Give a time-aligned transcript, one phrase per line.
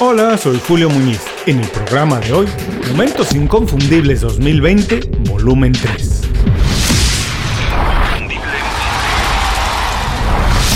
[0.00, 1.20] Hola, soy Julio Muñiz.
[1.46, 2.46] En el programa de hoy,
[2.88, 6.22] Momentos Inconfundibles 2020, volumen 3.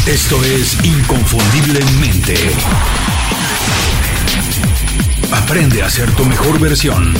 [0.07, 2.35] Esto es Inconfundiblemente.
[5.31, 7.15] Aprende a ser tu mejor versión.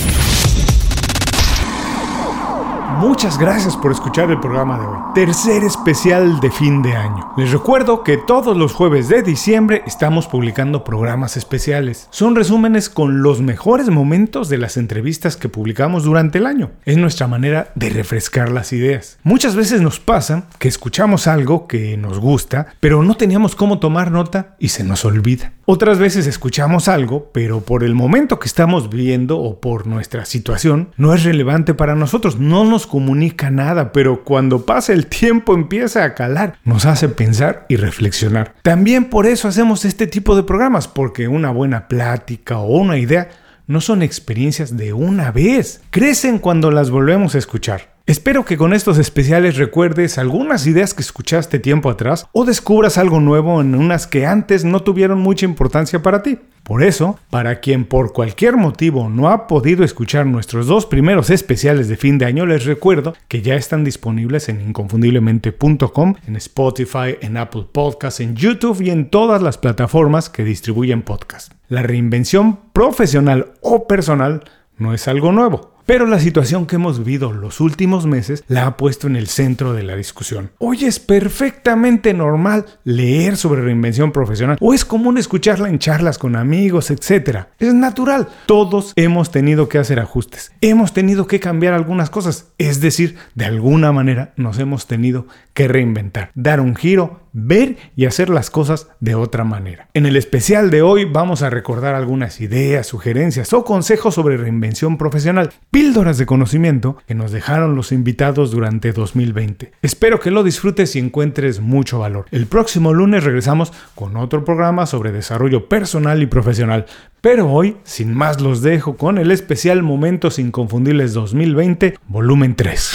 [2.99, 4.97] Muchas gracias por escuchar el programa de hoy.
[5.15, 7.33] Tercer especial de fin de año.
[7.37, 12.07] Les recuerdo que todos los jueves de diciembre estamos publicando programas especiales.
[12.11, 16.71] Son resúmenes con los mejores momentos de las entrevistas que publicamos durante el año.
[16.85, 19.17] Es nuestra manera de refrescar las ideas.
[19.23, 24.11] Muchas veces nos pasa que escuchamos algo que nos gusta, pero no teníamos cómo tomar
[24.11, 25.53] nota y se nos olvida.
[25.65, 30.89] Otras veces escuchamos algo, pero por el momento que estamos viviendo o por nuestra situación,
[30.97, 36.03] no es relevante para nosotros, no nos comunica nada, pero cuando pasa el tiempo empieza
[36.03, 38.53] a calar, nos hace pensar y reflexionar.
[38.61, 43.29] También por eso hacemos este tipo de programas, porque una buena plática o una idea
[43.67, 47.93] no son experiencias de una vez, crecen cuando las volvemos a escuchar.
[48.05, 53.21] Espero que con estos especiales recuerdes algunas ideas que escuchaste tiempo atrás o descubras algo
[53.21, 56.37] nuevo en unas que antes no tuvieron mucha importancia para ti.
[56.63, 61.89] Por eso, para quien por cualquier motivo no ha podido escuchar nuestros dos primeros especiales
[61.89, 67.35] de fin de año, les recuerdo que ya están disponibles en inconfundiblemente.com, en Spotify, en
[67.35, 71.53] Apple Podcasts, en YouTube y en todas las plataformas que distribuyen podcasts.
[71.67, 74.45] La reinvención profesional o personal
[74.77, 78.77] no es algo nuevo pero la situación que hemos vivido los últimos meses la ha
[78.77, 80.51] puesto en el centro de la discusión.
[80.59, 86.35] Hoy es perfectamente normal leer sobre reinvención profesional o es común escucharla en charlas con
[86.35, 87.45] amigos, etc.
[87.59, 88.27] Es natural.
[88.45, 90.51] Todos hemos tenido que hacer ajustes.
[90.61, 92.47] Hemos tenido que cambiar algunas cosas.
[92.57, 98.05] Es decir, de alguna manera nos hemos tenido que reinventar, dar un giro, ver y
[98.05, 99.89] hacer las cosas de otra manera.
[99.93, 104.97] En el especial de hoy vamos a recordar algunas ideas, sugerencias o consejos sobre reinvención
[104.97, 109.73] profesional, píldoras de conocimiento que nos dejaron los invitados durante 2020.
[109.81, 112.25] Espero que lo disfrutes y encuentres mucho valor.
[112.31, 116.85] El próximo lunes regresamos con otro programa sobre desarrollo personal y profesional.
[117.21, 122.91] Pero hoy, sin más, los dejo con el especial Momentos Inconfundibles 2020, volumen 3.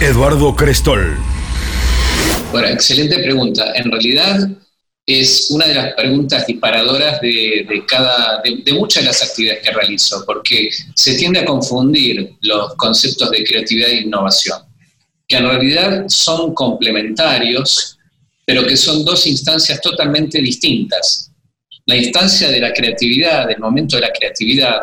[0.00, 1.16] Eduardo Crestol.
[2.50, 3.72] Bueno, excelente pregunta.
[3.76, 4.48] En realidad
[5.06, 10.24] es una de las preguntas disparadoras de, cada, de, muchas de las actividades que realizo,
[10.26, 14.58] porque se tiende a confundir los conceptos de creatividad e innovación,
[15.28, 17.96] que en realidad son complementarios,
[18.44, 21.30] pero que son dos instancias totalmente distintas.
[21.86, 24.80] La instancia de la creatividad, el momento de la creatividad,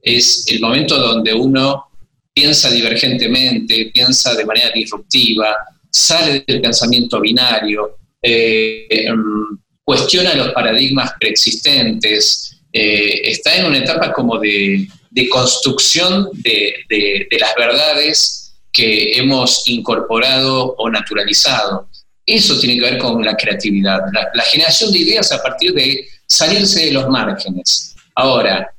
[0.00, 1.84] es el momento donde uno
[2.32, 5.56] piensa divergentemente, piensa de manera disruptiva,
[5.92, 14.12] sale del pensamiento binario, eh, em, cuestiona los paradigmas preexistentes, eh, está en una etapa
[14.12, 14.88] como de,
[15.30, 21.88] construcción de, las verdades que hemos incorporado o naturalizado.
[22.24, 26.86] Eso tiene que ver con la creatividad, la, generación de ideas a partir de salirse
[26.86, 27.94] de los márgenes.
[28.14, 28.72] Ahora,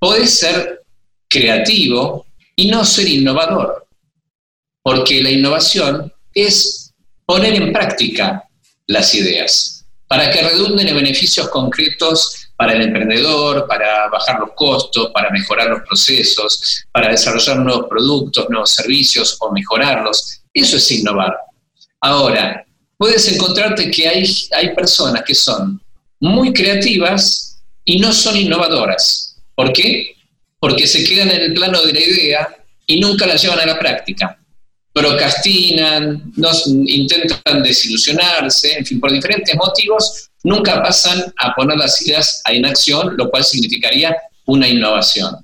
[0.00, 0.82] puedes ser
[1.28, 2.26] creativo
[2.56, 3.86] y no ser innovador,
[4.82, 6.92] porque la innovación es
[7.26, 8.44] poner en práctica
[8.86, 9.78] las ideas
[10.08, 15.68] para que redunden en beneficios concretos para el emprendedor, para bajar los costos, para mejorar
[15.68, 20.40] los procesos, para desarrollar nuevos productos, nuevos servicios o mejorarlos.
[20.52, 21.36] Eso es innovar.
[22.00, 22.64] Ahora,
[22.96, 25.80] puedes encontrarte que hay, hay personas que son
[26.18, 29.36] muy creativas y no son innovadoras.
[29.54, 30.16] ¿Por qué?
[30.58, 32.56] Porque se quedan en el plano de la idea
[32.86, 34.37] y nunca la llevan a la práctica
[34.98, 36.32] procrastinan,
[36.86, 43.16] intentan desilusionarse, en fin, por diferentes motivos, nunca pasan a poner las ideas en acción,
[43.16, 44.16] lo cual significaría
[44.46, 45.36] una innovación.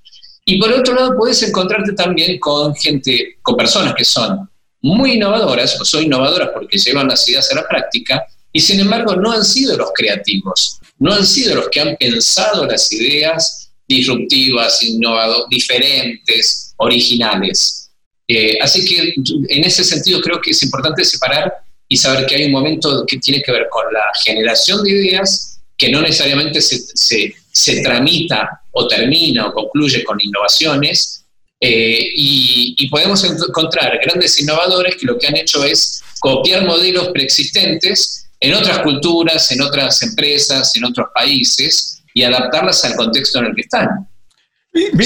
[0.44, 4.48] Y por otro lado, puedes encontrarte también con gente, con personas que son
[4.82, 9.16] muy innovadoras, o son innovadoras porque llevan las ideas a la práctica, y sin embargo
[9.16, 14.82] no han sido los creativos, no han sido los que han pensado las ideas disruptivas,
[14.82, 17.83] innovadoras, diferentes, originales.
[18.26, 19.14] Eh, así que
[19.48, 21.52] en ese sentido creo que es importante separar
[21.88, 25.60] y saber que hay un momento que tiene que ver con la generación de ideas,
[25.76, 31.24] que no necesariamente se, se, tramita o termina o concluye con innovaciones,
[31.60, 37.08] eh, y, y, podemos encontrar grandes innovadores que lo que han hecho es copiar modelos
[37.08, 43.46] preexistentes en otras culturas, en otras empresas, en otros países, y adaptarlas al contexto en
[43.46, 43.88] el que están.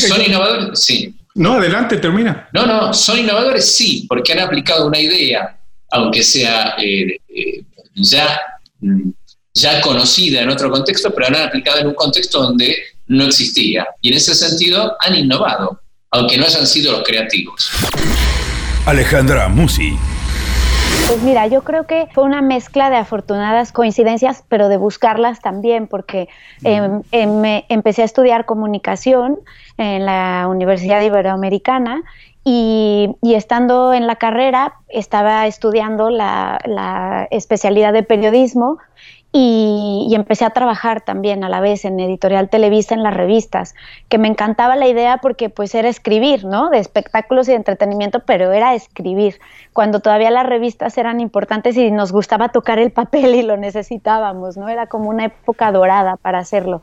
[0.09, 0.81] ¿Son innovadores?
[0.81, 1.15] Sí.
[1.39, 2.49] No, adelante, termina.
[2.53, 5.59] No, no, son innovadores sí, porque han aplicado una idea,
[5.91, 7.65] aunque sea eh, eh,
[7.95, 8.39] ya
[8.81, 9.11] mm,
[9.55, 12.77] ya conocida en otro contexto, pero ahora aplicada en un contexto donde
[13.07, 13.87] no existía.
[14.01, 15.81] Y en ese sentido han innovado,
[16.11, 17.71] aunque no hayan sido los creativos.
[18.87, 19.97] Alejandra Musi.
[21.09, 25.87] Pues mira, yo creo que fue una mezcla de afortunadas coincidencias, pero de buscarlas también,
[25.87, 26.29] porque
[26.65, 29.39] em, em, empecé a estudiar comunicación
[29.79, 32.03] en la Universidad Iberoamericana
[32.45, 38.77] y, estando en la carrera estaba estudiando la especialidad de periodismo
[39.33, 43.75] y, empecé a trabajar también a la vez en Editorial Televisa en las revistas,
[44.09, 46.71] que me encantaba la idea porque pues era escribir, ¿no?
[46.71, 49.39] De espectáculos y de entretenimiento, pero era escribir,
[49.73, 54.57] cuando todavía las revistas eran importantes y nos gustaba tocar el papel y lo necesitábamos,
[54.57, 54.69] ¿no?
[54.69, 56.83] Era como una época dorada para hacerlo.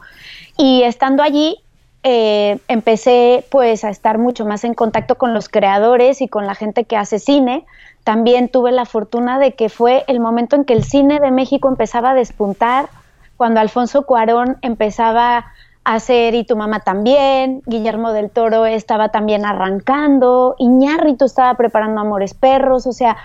[0.58, 1.65] Y estando allí
[2.08, 6.54] eh, empecé pues a estar mucho más en contacto con los creadores y con la
[6.54, 7.66] gente que hace cine,
[8.04, 11.68] también tuve la fortuna de que fue el momento en que el cine de México
[11.68, 12.90] empezaba a despuntar,
[13.38, 15.48] cuando Alfonso Cuarón empezaba
[15.84, 22.02] a hacer Y tu mamá también, Guillermo del Toro estaba también arrancando, Iñárritu estaba preparando
[22.02, 23.18] Amores Perros, o sea,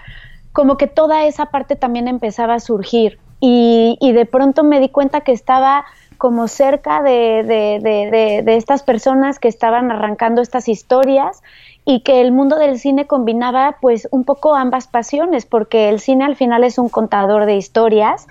[0.53, 3.19] como que toda esa parte también empezaba a surgir.
[3.43, 5.85] Y, de pronto me di cuenta que estaba
[6.21, 7.43] como cerca de,
[7.83, 11.43] de, estas personas que estaban arrancando estas historias
[11.87, 16.27] y que el mundo del cine combinaba pues un poco ambas pasiones, porque el cine
[16.27, 18.27] al final es un contador de historias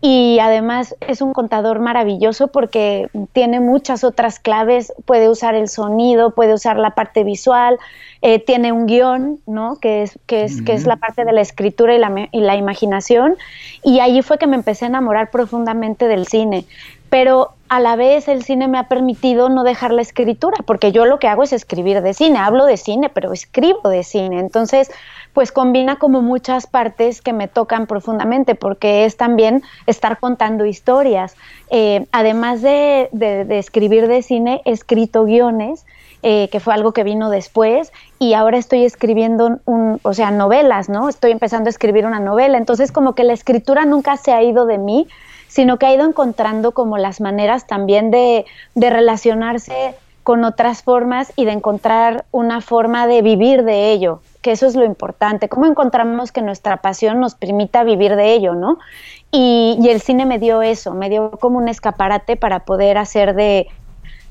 [0.00, 6.36] y además es un contador maravilloso porque tiene muchas otras claves, puede usar el sonido,
[6.36, 7.78] puede usar la parte visual,
[8.22, 9.76] eh, tiene un guion, ¿no?
[9.80, 12.54] que, es, que, es, que es la parte de la escritura y la, y la
[12.54, 13.36] imaginación,
[13.82, 16.64] y allí fue que me empecé a enamorar profundamente del cine
[17.14, 21.06] pero a la vez el cine me ha permitido no dejar la escritura, porque yo
[21.06, 24.40] lo que hago es escribir de cine, hablo de cine, pero escribo de cine.
[24.40, 24.90] Entonces,
[25.32, 31.36] pues combina como muchas partes que me tocan profundamente, porque es también estar contando historias.
[31.70, 33.08] Eh, además de,
[33.48, 35.86] escribir de cine, he escrito guiones.
[36.26, 40.88] Eh, que fue algo que vino después, y ahora estoy escribiendo, un, o sea, novelas,
[40.88, 41.10] ¿no?
[41.10, 44.64] Estoy empezando a escribir una novela, entonces como que la escritura nunca se ha ido
[44.64, 45.06] de mí,
[45.54, 51.44] sino que ha ido encontrando como las maneras también de, relacionarse con otras formas y
[51.44, 55.48] de encontrar una forma de vivir de ello, que eso es lo importante.
[55.48, 58.78] ¿Cómo encontramos que nuestra pasión nos permita vivir de ello, no?
[59.30, 63.68] Y, el cine me dio eso, me dio como un escaparate para poder hacer de,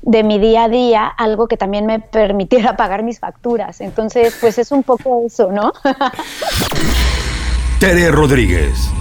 [0.02, 3.80] de mi día a día algo que también me permitiera pagar mis facturas.
[3.80, 5.72] Entonces, pues es un poco eso, ¿no?
[7.80, 8.92] Tere Rodríguez.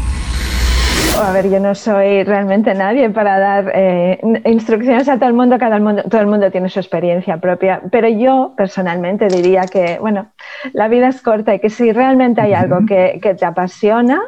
[1.15, 5.59] A ver, yo no soy realmente nadie para dar eh, instrucciones a todo el mundo,
[5.59, 10.31] cada mundo, todo el mundo tiene su experiencia propia, pero yo personalmente diría que, bueno,
[10.73, 14.21] la vida es corta y que si realmente hay algo que, te apasiona,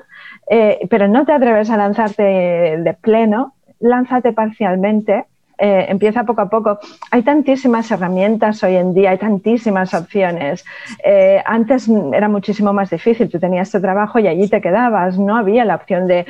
[0.47, 5.25] eh, pero no te atreves a lanzarte de pleno, lánzate parcialmente
[5.57, 6.79] eh, empieza poco a poco.
[7.11, 10.65] Hay tantísimas herramientas hoy en día, hay tantísimas opciones.
[11.03, 15.37] Eh, antes era muchísimo más difícil, tú tenías tu trabajo y allí te quedabas, no
[15.37, 16.25] había la opción de,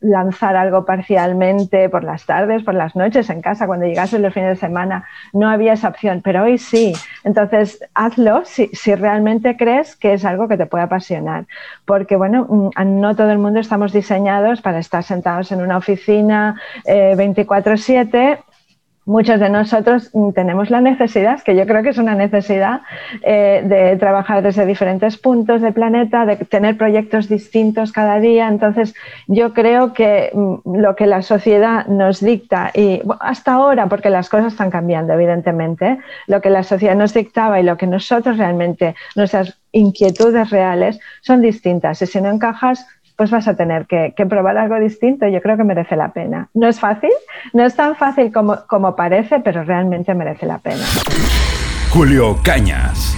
[0.00, 4.50] lanzar algo parcialmente por las tardes, por las noches, en casa, cuando llegases los fines
[4.50, 6.92] de semana, no había esa opción, pero hoy sí.
[7.24, 11.46] Entonces, hazlo si, realmente crees que es algo que te puede apasionar,
[11.84, 16.60] porque bueno, mm, no todo el mundo estamos diseñados para estar sentados en una oficina
[16.84, 17.91] eh, 24 7
[19.04, 22.82] muchos de nosotros tenemos la necesidad, que yo creo que es una necesidad,
[23.22, 28.48] eh, de trabajar desde diferentes puntos del planeta, de tener proyectos distintos cada día.
[28.48, 28.94] Entonces,
[29.26, 34.28] yo creo que mm, lo que la sociedad nos dicta, y hasta ahora, porque las
[34.28, 38.94] cosas están cambiando, evidentemente, lo que la sociedad nos dictaba y lo que nosotros realmente,
[39.16, 42.00] nuestras inquietudes reales, son distintas.
[42.02, 45.26] Y si no encajas, pues vas a tener que, probar algo distinto.
[45.28, 46.48] Yo creo que merece la pena.
[46.54, 47.10] No es fácil,
[47.52, 50.84] no es tan fácil como, como parece, pero realmente merece la pena.
[51.90, 53.16] Julio Cañas.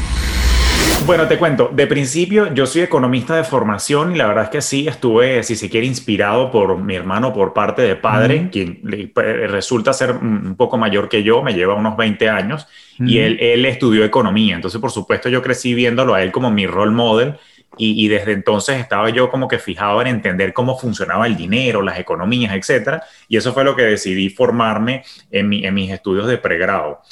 [1.06, 4.62] Bueno, te cuento, de principio yo soy economista de formación y la verdad es que
[4.62, 8.80] sí, estuve, si se quiere, inspirado por mi hermano por parte de padre, quien
[9.12, 12.66] pues, resulta ser un poco mayor que yo, me lleva unos 20 años,
[12.98, 16.66] y él, él estudió economía, entonces por supuesto yo crecí viéndolo a él como mi
[16.66, 17.34] role model
[17.76, 21.98] y, desde entonces estaba yo como que fijado en entender cómo funcionaba el dinero, las
[21.98, 23.02] economías, etcétera.
[23.28, 27.02] Y eso fue lo que decidí formarme en, mis estudios de pregrado.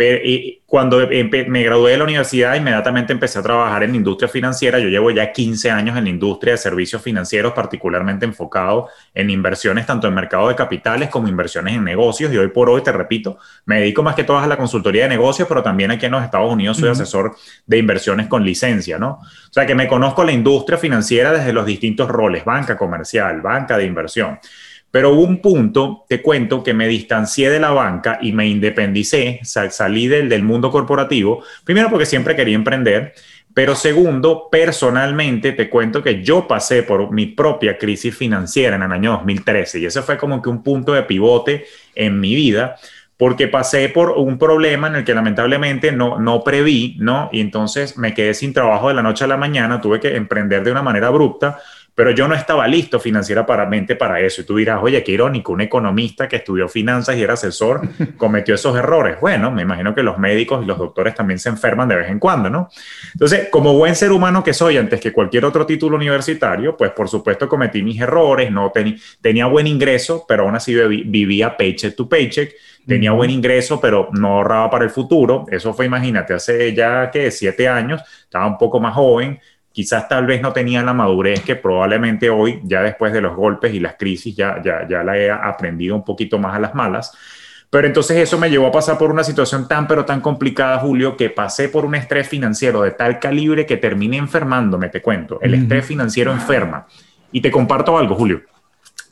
[0.00, 0.18] Pero,
[0.64, 1.06] cuando
[1.48, 4.78] me gradué de la universidad, inmediatamente empecé a trabajar en la industria financiera.
[4.78, 9.84] Yo llevo ya 15 años en la industria de servicios financieros, particularmente enfocado en inversiones
[9.84, 12.32] tanto en mercado de capitales como inversiones en negocios.
[12.32, 15.10] Y hoy por hoy, te repito, me dedico más que todo a la consultoría de
[15.10, 19.20] negocios, pero también aquí en los Estados Unidos soy asesor de inversiones con licencia, ¿no?
[19.20, 23.76] O sea que me conozco la industria financiera desde los distintos roles, banca comercial, banca
[23.76, 24.38] de inversión.
[24.90, 29.40] Pero hubo un punto, te cuento, que me distancié de la banca y me independicé,
[29.42, 33.14] salí del, del mundo corporativo, primero porque siempre quería emprender,
[33.52, 38.92] pero segundo, personalmente te cuento que yo pasé por mi propia crisis financiera en el
[38.92, 42.76] año 2013 y ese fue como que un punto de pivote en mi vida
[43.16, 47.28] porque pasé por un problema en el que lamentablemente no, no preví, ¿no?
[47.32, 50.64] Y entonces me quedé sin trabajo de la noche a la mañana, tuve que emprender
[50.64, 51.58] de una manera abrupta
[51.94, 54.40] pero yo no estaba listo financieramente para eso.
[54.40, 57.80] Y tú dirás, oye, qué irónico, un economista que estudió finanzas y era asesor
[58.16, 59.18] cometió esos errores.
[59.20, 62.18] Bueno, me imagino que los médicos y los doctores también se enferman de vez en
[62.18, 62.68] cuando, ¿no?
[63.12, 67.08] Entonces, como buen ser humano que soy, antes que cualquier otro título universitario, pues por
[67.08, 68.72] supuesto cometí mis errores, no
[69.20, 72.54] tenía buen ingreso, pero aún así vivía paycheck to paycheck
[72.86, 75.44] tenía buen ingreso, pero no ahorraba para el futuro.
[75.50, 79.38] Eso fue, imagínate, hace ya que siete años, estaba un poco más joven,
[79.80, 83.72] quizás tal vez no tenía la madurez que probablemente hoy, ya después de los golpes
[83.72, 87.16] y las crisis, ya, ya, ya la he aprendido un poquito más a las malas.
[87.70, 91.16] Pero entonces eso me llevó a pasar por una situación tan pero tan complicada, Julio,
[91.16, 95.40] que pasé por un estrés financiero de tal calibre que terminé enfermándome, te cuento.
[95.40, 96.86] El estrés financiero enferma.
[97.32, 98.42] Y te comparto algo, Julio.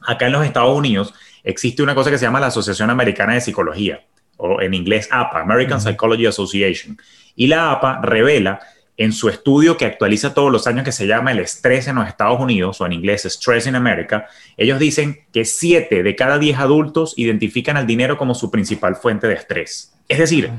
[0.07, 3.41] Acá en los Estados Unidos existe una cosa que se llama la Asociación Americana de
[3.41, 4.03] Psicología,
[4.37, 6.99] o en inglés APA, American Psychology Association.
[7.37, 8.61] Y la APA revela
[8.99, 12.09] en su estudio que actualiza todos los años que se llama El estrés en los
[12.09, 14.27] Estados Unidos o en inglés Stress in America,
[14.57, 19.29] ellos dicen que 7 de cada 10 adultos identifican al dinero como su principal fuente
[19.29, 19.95] de estrés.
[20.09, 20.51] Es decir,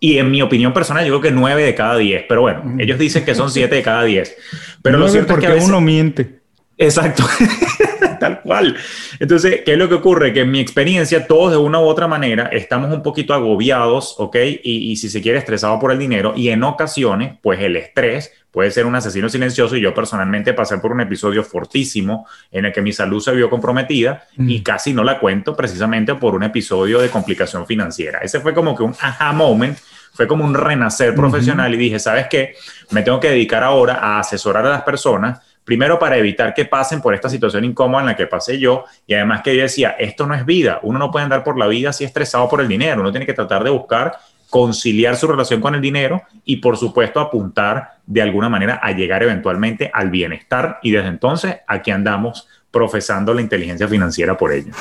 [0.00, 2.98] y en mi opinión personal yo creo que 9 de cada 10, pero bueno, ellos
[2.98, 4.36] dicen que son 7 de cada 10.
[4.82, 6.37] Pero lo cierto porque es que uno miente.
[6.78, 7.24] Exacto.
[8.20, 8.76] Tal cual.
[9.18, 10.32] Entonces, ¿qué es lo que ocurre?
[10.32, 14.36] Que en mi experiencia, todos de una u otra manera estamos un poquito agobiados, ¿ok?
[14.62, 16.32] Y, si se quiere, estresados por el dinero.
[16.36, 19.76] Y en ocasiones, pues el estrés puede ser un asesino silencioso.
[19.76, 23.50] Y yo personalmente pasé por un episodio fortísimo en el que mi salud se vio
[23.50, 28.20] comprometida y casi no la cuento precisamente por un episodio de complicación financiera.
[28.20, 29.76] Ese fue como que un aha moment
[30.12, 32.56] fue como un renacer profesional y dije, ¿sabes qué?
[32.90, 37.02] Me tengo que dedicar ahora a asesorar a las personas Primero, para evitar que pasen
[37.02, 38.86] por esta situación incómoda en la que pasé yo.
[39.06, 40.80] Y además que yo decía, esto no es vida.
[40.82, 43.02] Uno no puede andar por la vida así estresado por el dinero.
[43.02, 44.16] Uno tiene que tratar de buscar
[44.48, 49.22] conciliar su relación con el dinero y, por supuesto, apuntar de alguna manera a llegar
[49.22, 50.78] eventualmente al bienestar.
[50.82, 54.72] Y desde entonces, aquí andamos profesando la inteligencia financiera por ello.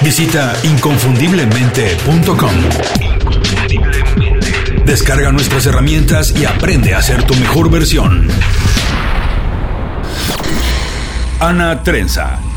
[0.00, 2.50] Visita inconfundiblemente.com.
[4.84, 8.26] Descarga nuestras herramientas y aprende a ser tu mejor versión.
[11.40, 12.47] Ana Trenza.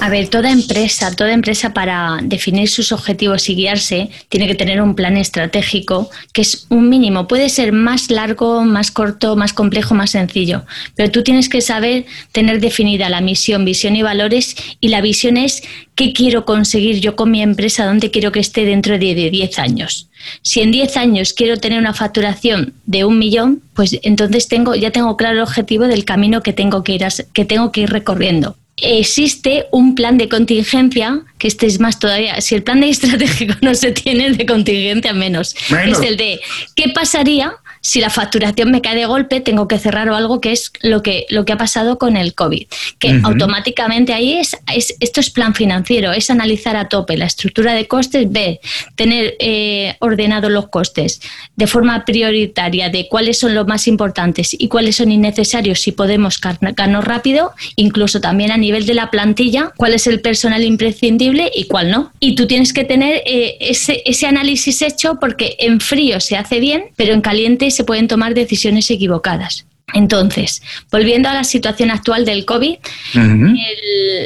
[0.00, 4.80] A ver, toda empresa, toda empresa para definir sus objetivos y guiarse tiene que tener
[4.80, 7.26] un plan estratégico que es un mínimo.
[7.26, 10.64] Puede ser más largo, más corto, más complejo, más sencillo,
[10.94, 15.36] pero tú tienes que saber tener definida la misión, visión y valores y la visión
[15.36, 15.62] es
[15.96, 20.08] qué quiero conseguir yo con mi empresa, dónde quiero que esté dentro de 10 años.
[20.42, 24.92] Si en 10 años quiero tener una facturación de un millón, pues entonces tengo, ya
[24.92, 28.56] tengo claro el objetivo del camino que tengo que ir, que tengo que ir recorriendo
[28.80, 33.54] existe un plan de contingencia, que este es más todavía, si el plan de estratégico
[33.60, 35.54] no se tiene, de contingencia menos.
[35.86, 36.40] Es el de,
[36.74, 40.52] ¿qué pasaría si la facturación me cae de golpe, tengo que cerrar o algo que
[40.52, 42.66] es lo que, lo que ha pasado con el COVID.
[42.98, 47.74] Que automáticamente ahí es, es, esto es plan financiero, es analizar a tope la estructura
[47.74, 48.60] de costes, ver,
[48.96, 51.20] tener eh, ordenados los costes
[51.56, 56.40] de forma prioritaria de cuáles son los más importantes y cuáles son innecesarios si podemos
[56.40, 61.64] ganar rápido, incluso también a nivel de la plantilla, cuál es el personal imprescindible y
[61.64, 62.12] cuál no.
[62.20, 66.60] Y tú tienes que tener eh, ese, ese análisis hecho porque en frío se hace
[66.60, 69.66] bien, pero en caliente se pueden tomar decisiones equivocadas.
[69.94, 72.76] Entonces, volviendo a la situación actual del COVID,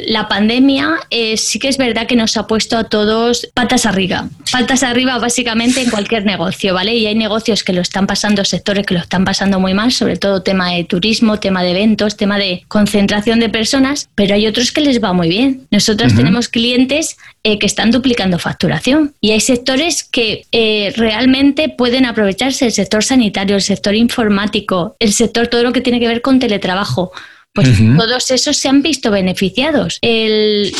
[0.07, 4.27] la pandemia eh, sí que es verdad que nos ha puesto a todos patas arriba,
[4.51, 6.95] patas arriba básicamente en cualquier negocio, ¿vale?
[6.95, 10.17] Y hay negocios que lo están pasando, sectores que lo están pasando muy mal, sobre
[10.17, 14.71] todo tema de turismo, tema de eventos, tema de concentración de personas, pero hay otros
[14.73, 15.61] que les va muy bien.
[15.71, 19.13] Nosotros tenemos clientes eh, que están duplicando facturación.
[19.19, 25.11] Y hay sectores que eh, realmente pueden aprovecharse, el sector sanitario, el sector informático, el
[25.11, 27.11] sector todo lo que tiene que ver con teletrabajo,
[27.53, 29.99] pues todos esos se han visto beneficiados.
[30.01, 30.73] El,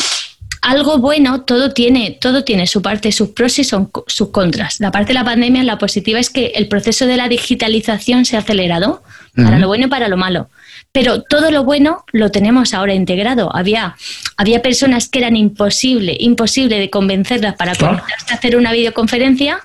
[0.64, 4.80] algo bueno, todo tiene, todo tiene su parte, sus pros y sus contras.
[4.80, 8.38] La parte de la pandemia, la positiva es que el proceso de la digitalización se
[8.38, 9.04] ha acelerado,
[9.36, 10.50] para lo bueno y para lo malo.
[10.94, 13.54] Pero todo lo bueno lo tenemos ahora integrado.
[13.54, 13.98] Había,
[14.38, 19.60] había personas que eran imposible, imposible de convencerlas para conectarse a hacer una videoconferencia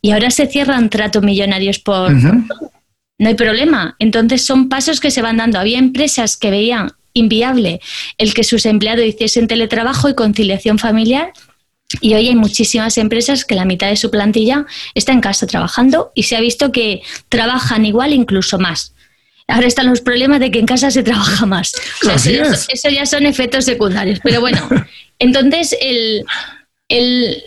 [0.00, 2.10] y ahora se cierran tratos millonarios por,
[3.18, 3.96] no hay problema.
[3.98, 5.58] Entonces son pasos que se van dando.
[5.58, 7.80] Había empresas que veían inviable
[8.16, 11.32] el que sus empleados hiciesen teletrabajo y conciliación familiar.
[12.00, 16.12] Y hoy hay muchísimas empresas que la mitad de su plantilla está en casa trabajando
[16.14, 18.94] y se ha visto que trabajan igual, incluso más.
[19.46, 21.72] Ahora están los problemas de que en casa se trabaja más.
[22.68, 24.20] eso, ya son efectos secundarios.
[24.22, 24.68] Pero bueno,
[25.18, 26.24] entonces el,
[26.90, 27.42] el,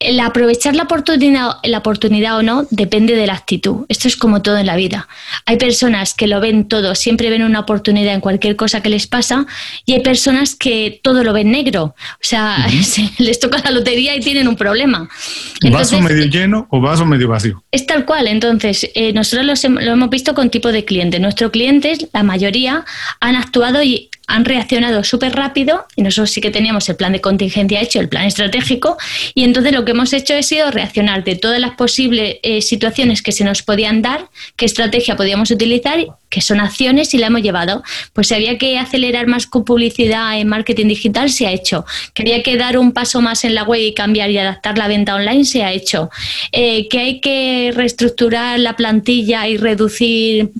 [0.00, 3.86] el aprovechar la oportunidad, la oportunidad o no depende de la actitud.
[3.88, 5.08] Esto es como todo en la vida.
[5.46, 9.06] Hay personas que lo ven todo, siempre ven una oportunidad en cualquier cosa que les
[9.06, 9.46] pasa,
[9.86, 11.94] y hay personas que todo lo ven negro.
[11.94, 12.66] O sea,
[13.18, 15.08] les toca la lotería y tienen un problema.
[15.70, 17.62] ¿Vaso medio lleno o vaso medio vacío?
[17.70, 18.26] Es tal cual.
[18.26, 21.20] Entonces, eh, nosotros lo hemos visto con tipo de cliente.
[21.20, 22.84] Nuestros clientes, la mayoría,
[23.20, 27.20] han actuado y han reaccionado súper rápido y nosotros sí que teníamos el plan de
[27.20, 28.96] contingencia hecho, el plan estratégico,
[29.34, 33.22] y entonces lo que hemos hecho ha sido reaccionar de todas las posibles eh, situaciones
[33.22, 37.42] que se nos podían dar, qué estrategia podíamos utilizar, que son acciones y la hemos
[37.42, 37.82] llevado.
[38.12, 41.84] Pues si había que acelerar más con publicidad en marketing digital, se ha hecho.
[42.12, 45.14] Quería que dar un paso más en la web y cambiar y adaptar la venta
[45.14, 46.10] online, se ha hecho.
[46.50, 50.50] Eh, que hay que reestructurar la plantilla y reducir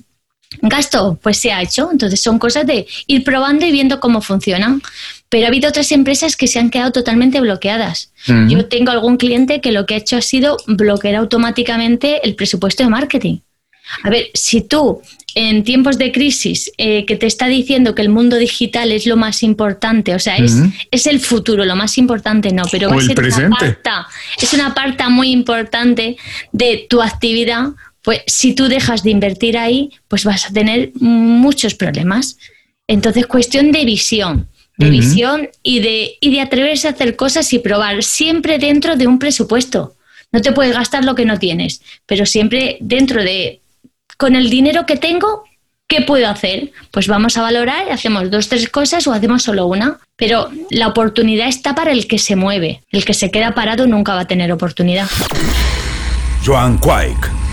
[0.61, 1.89] gasto, pues se ha hecho.
[1.91, 4.81] Entonces son cosas de ir probando y viendo cómo funcionan.
[5.29, 8.11] Pero ha habido otras empresas que se han quedado totalmente bloqueadas.
[8.47, 12.83] Yo tengo algún cliente que lo que ha hecho ha sido bloquear automáticamente el presupuesto
[12.83, 13.39] de marketing.
[14.03, 15.01] A ver, si tú
[15.35, 19.17] en tiempos de crisis eh, que te está diciendo que el mundo digital es lo
[19.17, 20.55] más importante, o sea, es,
[20.91, 24.07] es el futuro, lo más importante no, pero va a ser Una parta,
[24.41, 26.15] es una parte muy importante
[26.53, 27.71] de tu actividad,
[28.05, 32.37] pues si tú dejas de invertir ahí, pues vas a tener muchos problemas.
[32.87, 34.47] Entonces, cuestión de visión,
[34.77, 39.07] de visión y de, y de atreverse a hacer cosas y probar, siempre dentro de
[39.07, 39.95] un presupuesto.
[40.31, 43.61] No te puedes gastar lo que no tienes, pero siempre dentro de,
[44.17, 45.43] con el dinero que tengo,
[45.87, 46.73] ¿qué puedo hacer?
[46.91, 49.97] Pues vamos a valorar, hacemos dos, tres cosas o hacemos solo una.
[50.15, 52.83] Pero la oportunidad está para el que se mueve.
[52.91, 55.09] El que se queda parado nunca va a tener oportunidad.
[56.45, 57.44] Joan Quake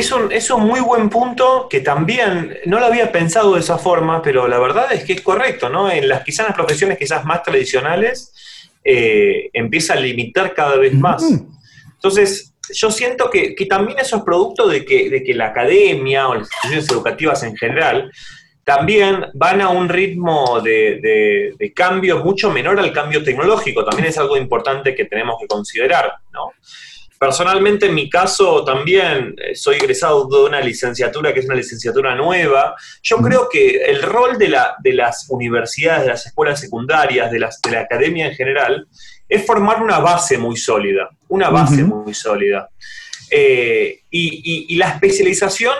[0.00, 3.78] es un, es un muy buen punto que también no lo había pensado de esa
[3.78, 5.90] forma, pero la verdad es que es correcto, ¿no?
[5.90, 8.34] En las quizás las profesiones quizás más tradicionales
[8.82, 11.22] eh, empieza a limitar cada vez más.
[11.94, 16.34] Entonces, yo siento que, también eso es producto de que, de que la academia o
[16.34, 18.10] las instituciones educativas en general
[18.64, 23.84] también van a un ritmo de, de, cambio mucho menor al cambio tecnológico.
[23.84, 26.52] También es algo importante que tenemos que considerar, ¿no?
[27.20, 32.14] Personalmente, en mi caso, también eh, soy egresado de una licenciatura que es una licenciatura
[32.14, 32.74] nueva.
[33.02, 37.38] Yo creo que el rol de, la, de las universidades, de las escuelas secundarias, de,
[37.38, 38.88] las, de la academia en general,
[39.28, 42.70] es formar una base muy sólida, una base muy sólida.
[43.30, 45.74] Eh, y, y, la especialización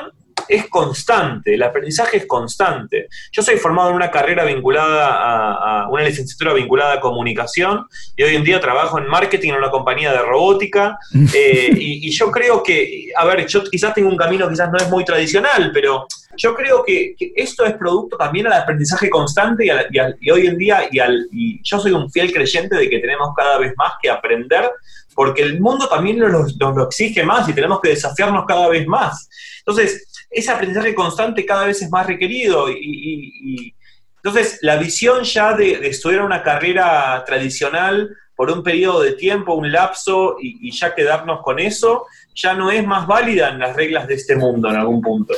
[0.50, 3.08] es constante, el aprendizaje es constante.
[3.30, 7.86] Yo soy formado en una carrera vinculada a, una licenciatura vinculada a comunicación
[8.16, 10.98] y hoy en día trabajo en marketing en una compañía de robótica
[11.34, 14.90] eh, y, yo creo que, a ver, yo quizás tengo un camino quizás no es
[14.90, 20.46] muy tradicional, pero yo creo que, esto es producto también al aprendizaje constante y, hoy
[20.46, 23.72] en día y, al, y yo soy un fiel creyente de que tenemos cada vez
[23.76, 24.68] más que aprender
[25.14, 28.86] porque el mundo también nos, nos lo exige más y tenemos que desafiarnos cada vez
[28.86, 29.28] más.
[29.58, 33.74] Entonces, ese aprendizaje constante cada vez es más requerido y,
[34.22, 39.72] entonces la visión ya de, estudiar una carrera tradicional por un periodo de tiempo, un
[39.72, 44.14] lapso y, ya quedarnos con eso, ya no es más válida en las reglas de
[44.14, 45.34] este mundo en algún punto.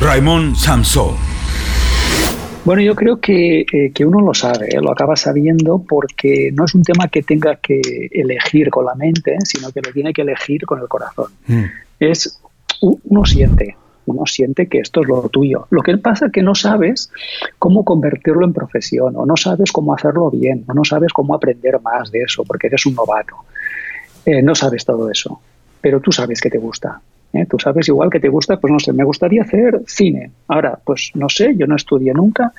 [0.00, 1.16] Raymond Samson.
[2.64, 4.80] Bueno, yo creo que, eh, uno lo sabe, ¿eh?
[4.80, 9.36] lo acaba sabiendo porque no es un tema que tenga que elegir con la mente,
[9.44, 11.32] sino que lo tiene que elegir con el corazón.
[11.46, 11.64] Mm.
[11.98, 12.40] Es
[12.80, 15.66] uno siente, uno siente que esto es lo tuyo.
[15.70, 17.10] Lo que pasa es que no sabes
[17.58, 21.80] cómo convertirlo en profesión, o no sabes cómo hacerlo bien, o no sabes cómo aprender
[21.80, 23.36] más de eso, porque eres un novato.
[24.24, 25.40] Eh, no sabes todo eso,
[25.80, 27.00] pero tú sabes que te gusta.
[27.32, 27.46] ¿eh?
[27.46, 30.30] Tú sabes igual que te gusta, pues no sé, me gustaría hacer cine.
[30.48, 32.52] Ahora, pues no sé, yo no estudié nunca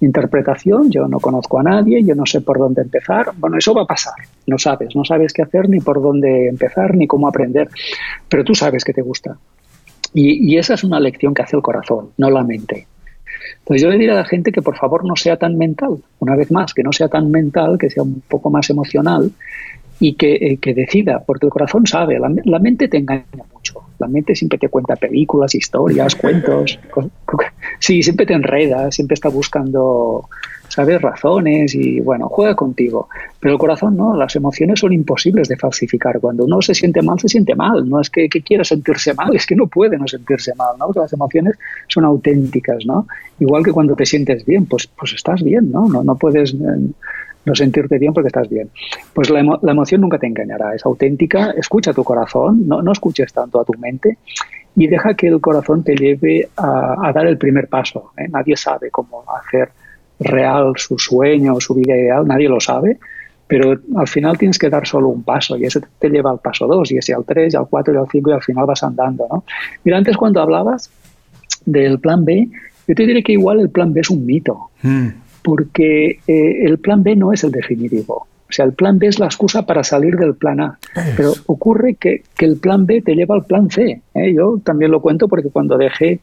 [0.00, 3.32] interpretación, yo no conozco a nadie, yo no sé por dónde empezar.
[3.36, 4.14] Bueno, eso va a pasar,
[4.46, 7.68] no sabes, no sabes qué hacer, ni por dónde empezar, ni cómo aprender,
[8.28, 9.38] pero tú sabes que te gusta.
[10.14, 12.86] Y, esa es una lección que hace el corazón, no la mente.
[13.58, 16.36] Entonces yo le diría a la gente que por favor no sea tan mental, una
[16.36, 19.30] vez más, que no sea tan mental, que sea un poco más emocional
[19.98, 23.80] y que, eh, que decida, porque el corazón sabe, la, la, mente te engaña mucho,
[23.98, 26.78] la mente siempre te cuenta películas, historias, cuentos,
[27.78, 30.28] sí, siempre te enreda, siempre está buscando
[30.68, 33.08] sabes razones y bueno, juega contigo.
[33.40, 36.20] Pero el corazón no, las emociones son imposibles de falsificar.
[36.20, 37.88] Cuando uno se siente mal, se siente mal.
[37.88, 40.90] No es que, quiera sentirse mal, es que no puede no sentirse mal, ¿no?
[40.94, 41.56] las emociones
[41.88, 43.06] son auténticas, ¿no?
[43.40, 45.88] Igual que cuando te sientes bien, pues, pues estás bien, ¿no?
[45.88, 46.56] No, no puedes eh,
[47.46, 48.68] no sentirte bien porque estás bien.
[49.14, 53.60] Pues la, emoción nunca te engañará, es auténtica, escucha tu corazón, no, no escuches tanto
[53.60, 54.18] a tu mente
[54.76, 58.10] y deja que el corazón te lleve a, dar el primer paso.
[58.18, 58.28] ¿eh?
[58.28, 59.70] Nadie sabe cómo hacer
[60.18, 62.98] real su sueño, su vida ideal, nadie lo sabe,
[63.46, 66.66] pero al final tienes que dar solo un paso y ese te lleva al paso
[66.66, 69.26] dos y ese al tres, al cuatro y al cinco y al final vas andando.
[69.30, 69.44] ¿no?
[69.84, 70.90] Mira, antes cuando hablabas
[71.64, 72.48] del plan B,
[72.88, 75.08] yo te diré que igual el plan B es un mito, mm.
[75.46, 78.26] Porque eh, el plan B no es el definitivo.
[78.48, 80.78] O sea, el plan B es la excusa para salir del plan A.
[81.16, 84.02] Pero ocurre que, que, el plan B te lleva al plan C.
[84.12, 84.34] ¿eh?
[84.34, 86.18] Yo también lo cuento porque cuando dejé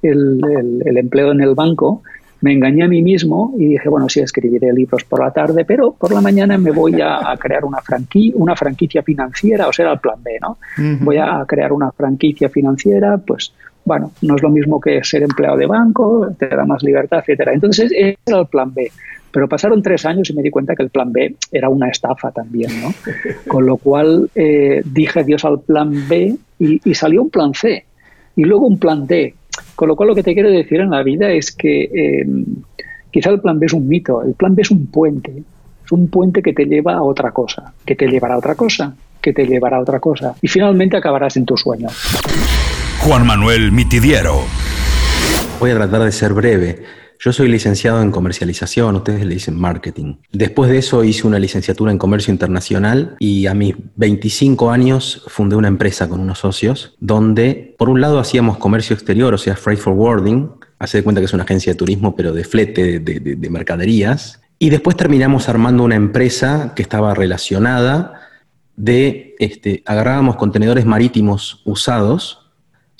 [0.00, 0.40] el,
[0.84, 2.02] el empleo en el banco,
[2.40, 5.92] me engañé a mí mismo y dije, bueno, sí, escribiré libros por la tarde, pero
[5.92, 9.98] por la mañana me voy a, crear una, franquicia, una franquicia financiera, o sea, el
[9.98, 10.58] plan B, ¿no?
[11.00, 13.52] Voy a crear una franquicia financiera, pues,
[13.84, 17.52] bueno, no es lo mismo que ser empleado de banco, te da más libertad, etcétera.
[17.52, 18.90] Entonces, ese era el plan B.
[19.30, 22.30] Pero pasaron tres años y me di cuenta que el plan B era una estafa
[22.30, 22.94] también, ¿no?
[23.46, 27.84] Con lo cual eh, dije adiós al plan B y, y salió un plan C.
[28.36, 29.34] Y luego un plan D,
[29.74, 32.44] con lo cual lo que te quiero decir en la vida es que em,
[33.10, 35.42] quizá el plan B es un mito, el plan B es un puente,
[35.84, 38.94] es un puente que te lleva a otra cosa, que te llevará a otra cosa,
[39.20, 41.88] que te llevará a otra cosa y finalmente acabarás en tu sueño.
[43.00, 44.44] Juan Manuel Mitidiero.
[45.60, 46.82] Voy a tratar de ser breve.
[47.20, 50.16] Yo soy licenciado en comercialización, ustedes le dicen marketing.
[50.32, 55.56] Después de eso hice una licenciatura en comercio internacional y a mis 25 años fundé
[55.56, 59.80] una empresa con unos socios donde por un lado hacíamos comercio exterior, o sea, freight
[59.80, 64.40] forwarding, hace de cuenta que es una agencia de turismo pero de flete de, mercaderías.
[64.58, 68.28] Y después terminamos armando una empresa que estaba relacionada
[68.76, 72.47] de, este, agarrábamos contenedores marítimos usados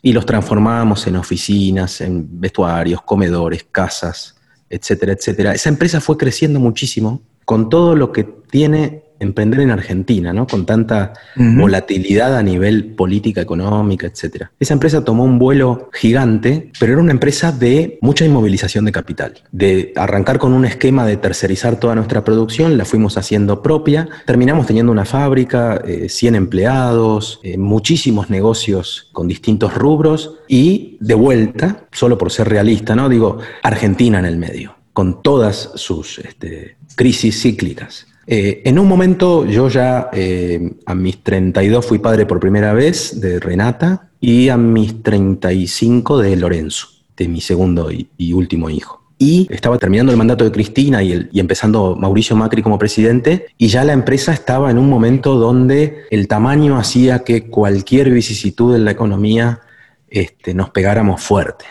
[0.03, 4.37] y los transformábamos en oficinas, en vestuarios, comedores, casas,
[4.71, 5.55] etcétera, etcétera.
[5.55, 10.47] Esa empresa fue creciendo muchísimo con todo lo que tiene emprender en Argentina, ¿no?
[10.47, 14.47] Con tanta volatilidad a nivel política, económica, etc.
[14.59, 19.35] Esa empresa tomó un vuelo gigante, pero era una empresa de mucha inmovilización de capital.
[19.53, 24.67] De arrancar con un esquema de tercerizar toda nuestra producción, la fuimos haciendo propia, terminamos
[24.67, 31.87] teniendo una fábrica, 100 eh, empleados, eh, muchísimos negocios con distintos rubros y de vuelta,
[31.93, 33.09] solo por ser realista, ¿no?
[33.09, 38.07] Digo, Argentina en el medio, con todas sus este, crisis cíclicas.
[38.31, 43.19] Eh, en un momento yo ya eh, a mis 32 fui padre por primera vez
[43.23, 49.03] de Renata y a mis 35 de Lorenzo, de mi segundo y, último hijo.
[49.17, 53.83] Y estaba terminando el mandato de Cristina y, empezando Mauricio Macri como presidente, y ya
[53.83, 58.91] la empresa estaba en un momento donde el tamaño hacía que cualquier vicisitud en la
[58.91, 59.61] economía
[60.11, 61.65] este, nos pegáramos fuerte,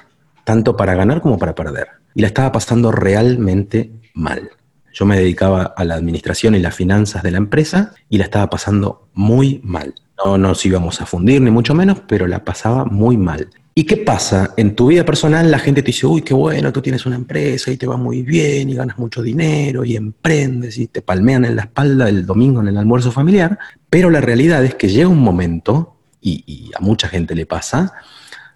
[0.44, 1.88] tanto para ganar como para perder.
[2.16, 4.50] Y la estaba pasando realmente mal.
[4.98, 8.50] Yo me dedicaba a la administración y las finanzas de la empresa y la estaba
[8.50, 9.94] pasando muy mal.
[10.26, 13.48] No nos íbamos a fundir, ni mucho menos, pero la pasaba muy mal.
[13.76, 14.56] ¿Y qué pasa?
[14.58, 17.70] En tu vida personal la gente te dice, uy, qué bueno, tú tienes una empresa
[17.70, 21.58] y te va muy bien y ganas mucho dinero y emprendes y te palmean en
[21.58, 23.60] la espalda el domingo en el almuerzo familiar,
[23.92, 27.94] pero la realidad es que llega un momento, y, y a mucha gente le pasa,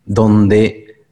[0.04, 1.04] donde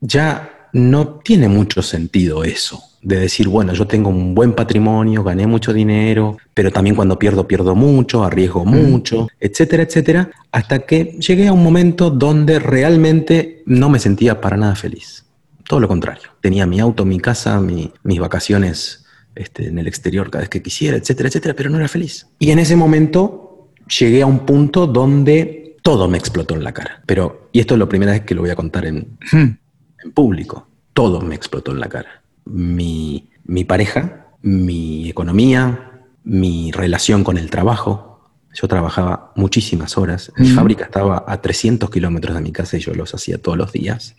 [0.00, 5.46] ya no tiene mucho sentido eso de decir, bueno, yo tengo un buen patrimonio, gané
[5.46, 11.48] mucho dinero, pero también cuando pierdo, pierdo mucho, arriesgo mucho, etcétera, etcétera, hasta que llegué
[11.48, 15.26] a un momento donde realmente no me sentía para nada feliz.
[15.66, 16.30] Todo lo contrario.
[16.40, 20.96] Tenía mi auto, mi casa, mis vacaciones este, en el exterior cada vez que quisiera,
[20.96, 22.28] etcétera, etcétera, pero no era feliz.
[22.38, 27.02] Y en ese momento llegué a un punto donde todo me explotó en la cara.
[27.06, 30.68] Pero, y esto es la primera vez que lo voy a contar en, en público,
[30.92, 33.30] todo me explotó en la cara mi,
[33.66, 38.30] pareja, mi economía, mi relación con el trabajo.
[38.54, 40.30] Yo trabajaba muchísimas horas.
[40.36, 43.72] Mi fábrica estaba a 300 kilómetros de mi casa y yo los hacía todos los
[43.72, 44.14] días.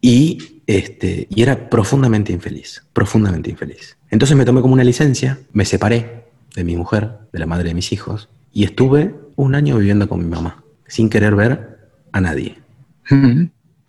[0.00, 3.96] y, este, y era profundamente infeliz, profundamente infeliz.
[4.10, 7.74] Entonces me tomé como una licencia, me separé de mi mujer, de la madre de
[7.74, 12.58] mis hijos, y estuve un año viviendo con mi mamá, sin querer ver a nadie.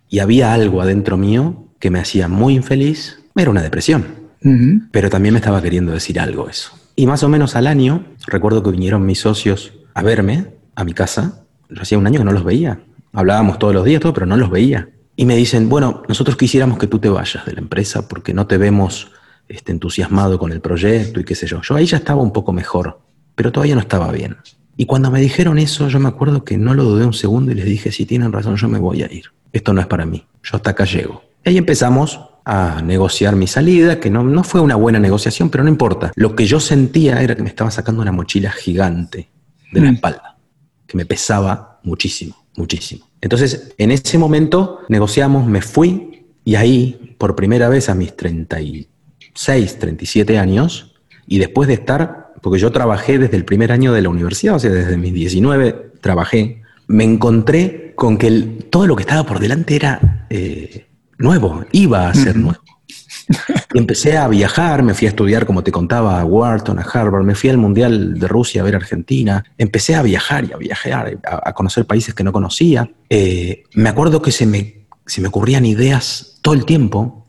[0.08, 4.28] Y había algo adentro mío que me hacía muy infeliz, era una depresión.
[4.92, 6.72] Pero también me estaba queriendo decir algo eso.
[6.94, 10.94] Y más o menos al año, recuerdo que vinieron mis socios a verme a mi
[10.94, 11.44] casa.
[11.68, 12.80] Yo hacía un año que no los veía.
[13.12, 14.88] Hablábamos todos los días, todo, pero no los veía.
[15.16, 18.46] Y me dicen, bueno, nosotros quisiéramos que tú te vayas de la empresa porque no
[18.46, 19.10] te vemos
[19.48, 21.60] este, entusiasmado con el proyecto y qué sé yo.
[21.62, 23.00] Yo ahí ya estaba un poco mejor,
[23.34, 24.36] pero todavía no estaba bien.
[24.76, 27.56] Y cuando me dijeron eso, yo me acuerdo que no lo dudé un segundo y
[27.56, 29.24] les dije, si tienen razón, yo me voy a ir.
[29.52, 30.24] Esto no es para mí.
[30.42, 31.27] Yo hasta acá llego.
[31.48, 35.64] Y ahí empezamos a negociar mi salida, que no, no fue una buena negociación, pero
[35.64, 36.12] no importa.
[36.14, 39.30] Lo que yo sentía era que me estaba sacando una mochila gigante
[39.72, 39.94] de la mm.
[39.94, 40.36] espalda,
[40.86, 43.08] que me pesaba muchísimo, muchísimo.
[43.22, 49.78] Entonces, en ese momento negociamos, me fui y ahí, por primera vez a mis 36,
[49.78, 54.10] 37 años, y después de estar, porque yo trabajé desde el primer año de la
[54.10, 58.30] universidad, o sea, desde mis 19 trabajé, me encontré con que
[58.68, 60.87] todo lo que estaba por delante era eh,
[61.18, 62.60] nuevo, iba a ser nuevo.
[63.74, 67.24] Y empecé a viajar, me fui a estudiar, como te contaba, a Wharton, a Harvard,
[67.24, 71.18] me fui al Mundial de Rusia a ver Argentina, empecé a viajar y a viajar,
[71.24, 72.90] a, conocer países que no conocía.
[73.10, 77.26] Eh, me acuerdo que se me, se me ocurrían ideas todo el tiempo,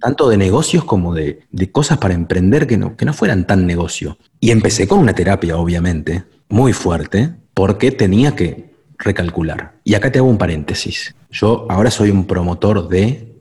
[0.00, 3.66] tanto de negocios como de, de, cosas para emprender que no, que no fueran tan
[3.66, 4.16] negocio.
[4.38, 9.80] Y empecé con una terapia, obviamente, muy fuerte, porque tenía que recalcular.
[9.84, 11.14] Y acá te hago un paréntesis.
[11.30, 13.40] Yo ahora soy un promotor de,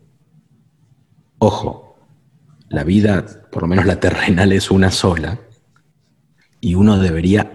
[1.39, 1.97] ojo,
[2.69, 5.39] la vida, por lo menos la terrenal, es una sola,
[6.61, 7.53] y uno debería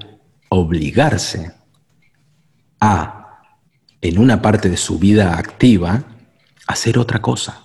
[0.49, 1.53] obligarse
[2.81, 3.41] a,
[4.01, 6.05] en una parte de su vida activa,
[6.67, 7.62] hacer otra cosa.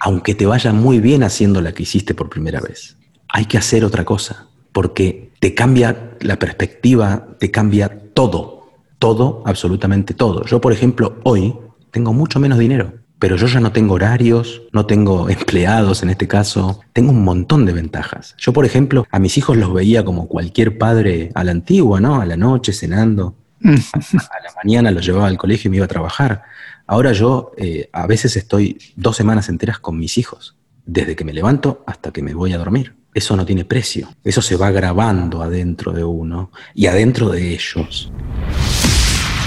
[0.00, 2.96] Aunque te vaya muy bien haciendo la que hiciste por primera vez.
[3.28, 8.57] Hay que hacer otra cosa, porque te cambia la perspectiva, te cambia todo
[8.98, 10.44] todo, absolutamente todo.
[10.44, 11.54] Yo, por ejemplo, hoy
[11.90, 16.28] tengo mucho menos dinero, pero yo ya no tengo horarios, no tengo empleados en este
[16.28, 18.34] caso, tengo un montón de ventajas.
[18.38, 22.20] Yo, por ejemplo, a mis hijos los veía como cualquier padre a la antigua, ¿no?
[22.20, 23.74] A la noche cenando, mm.
[23.94, 26.42] a, la mañana los llevaba al colegio y me iba a trabajar.
[26.86, 30.56] Ahora yo eh, a veces estoy dos semanas enteras con mis hijos,
[30.86, 32.94] desde que me levanto hasta que me voy a dormir.
[33.14, 38.12] Eso no tiene precio, eso se va grabando adentro de uno y adentro de ellos.